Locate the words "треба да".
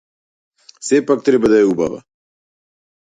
1.27-1.59